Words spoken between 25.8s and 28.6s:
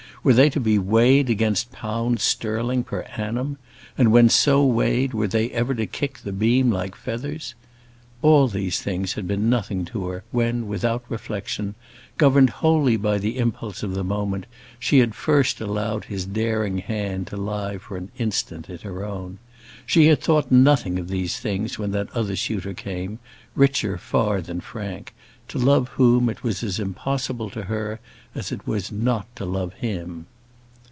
whom it was as impossible to her as